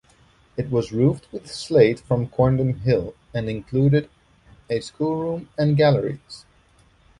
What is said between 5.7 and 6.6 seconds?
galleries.